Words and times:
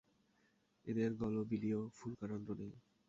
এদের 0.85 1.09
গলবিলীয় 1.21 1.79
ফুলকা 1.97 2.25
রন্ধ্র 2.27 2.51
নেই। 2.59 2.73